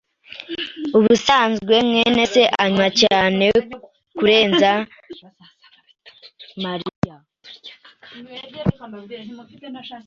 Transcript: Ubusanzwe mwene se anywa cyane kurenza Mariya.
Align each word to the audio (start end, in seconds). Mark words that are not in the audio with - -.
Ubusanzwe 0.97 1.75
mwene 1.89 2.23
se 2.33 2.41
anywa 2.63 2.87
cyane 3.01 3.45
kurenza 4.17 4.71
Mariya. 6.63 7.15